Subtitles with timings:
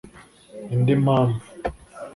[0.73, 1.37] Indi mpamvu